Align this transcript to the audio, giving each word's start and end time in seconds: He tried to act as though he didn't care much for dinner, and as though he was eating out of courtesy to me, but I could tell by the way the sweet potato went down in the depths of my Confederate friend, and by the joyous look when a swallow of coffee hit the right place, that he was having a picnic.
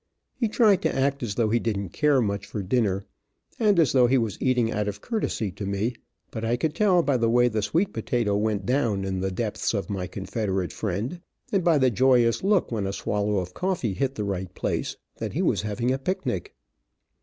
He 0.33 0.47
tried 0.47 0.81
to 0.81 0.95
act 0.95 1.21
as 1.21 1.35
though 1.35 1.49
he 1.51 1.59
didn't 1.59 1.89
care 1.89 2.21
much 2.23 2.47
for 2.47 2.63
dinner, 2.63 3.05
and 3.59 3.77
as 3.79 3.91
though 3.91 4.07
he 4.07 4.17
was 4.17 4.41
eating 4.41 4.71
out 4.71 4.87
of 4.87 4.99
courtesy 4.99 5.51
to 5.51 5.65
me, 5.67 5.93
but 6.31 6.43
I 6.43 6.57
could 6.57 6.73
tell 6.73 7.03
by 7.03 7.17
the 7.17 7.29
way 7.29 7.47
the 7.47 7.61
sweet 7.61 7.93
potato 7.93 8.35
went 8.35 8.65
down 8.65 9.03
in 9.05 9.19
the 9.19 9.29
depths 9.29 9.75
of 9.75 9.91
my 9.91 10.07
Confederate 10.07 10.73
friend, 10.73 11.21
and 11.51 11.63
by 11.63 11.77
the 11.77 11.91
joyous 11.91 12.43
look 12.43 12.71
when 12.71 12.87
a 12.87 12.93
swallow 12.93 13.37
of 13.37 13.53
coffee 13.53 13.93
hit 13.93 14.15
the 14.15 14.23
right 14.23 14.51
place, 14.55 14.97
that 15.17 15.33
he 15.33 15.43
was 15.43 15.61
having 15.61 15.91
a 15.91 15.99
picnic. 15.99 16.55